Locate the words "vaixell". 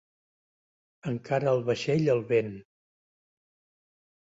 1.69-2.11